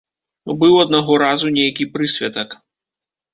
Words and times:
Быў 0.61 0.73
аднаго 0.85 1.17
разу 1.23 1.47
нейкі 1.59 1.87
прысвятак. 1.99 2.57